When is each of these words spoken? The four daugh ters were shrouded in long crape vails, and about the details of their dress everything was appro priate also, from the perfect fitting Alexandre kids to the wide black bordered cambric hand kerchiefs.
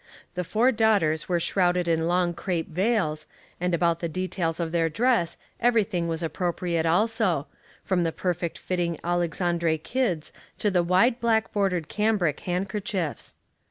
The 0.33 0.43
four 0.43 0.71
daugh 0.71 0.99
ters 0.99 1.29
were 1.29 1.39
shrouded 1.39 1.87
in 1.87 2.07
long 2.07 2.33
crape 2.33 2.69
vails, 2.69 3.27
and 3.59 3.75
about 3.75 3.99
the 3.99 4.09
details 4.09 4.59
of 4.59 4.71
their 4.71 4.89
dress 4.89 5.37
everything 5.59 6.07
was 6.07 6.23
appro 6.23 6.57
priate 6.57 6.87
also, 6.87 7.45
from 7.83 8.01
the 8.03 8.11
perfect 8.11 8.57
fitting 8.57 8.97
Alexandre 9.03 9.77
kids 9.77 10.33
to 10.57 10.71
the 10.71 10.81
wide 10.81 11.19
black 11.19 11.53
bordered 11.53 11.87
cambric 11.87 12.39
hand 12.39 12.67
kerchiefs. 12.67 13.35